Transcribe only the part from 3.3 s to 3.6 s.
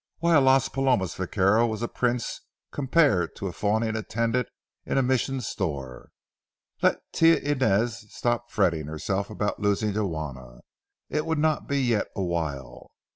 to a